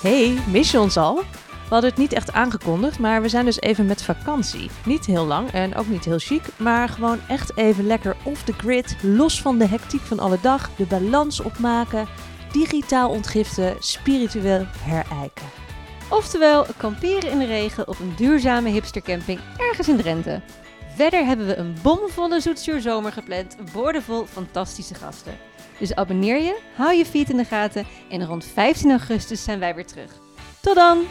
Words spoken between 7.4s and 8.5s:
even lekker off